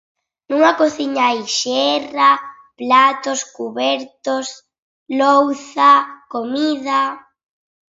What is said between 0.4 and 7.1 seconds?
Nunha cociña hai xerra, platos, cubertos, louza, comida.